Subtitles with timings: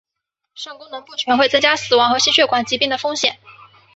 [0.55, 3.37] 肾功能不全会增加死亡和心血管疾病的风险。